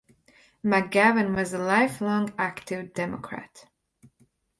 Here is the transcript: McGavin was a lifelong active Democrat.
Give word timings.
McGavin 0.65 1.35
was 1.35 1.53
a 1.53 1.59
lifelong 1.59 2.33
active 2.35 2.91
Democrat. 2.91 3.67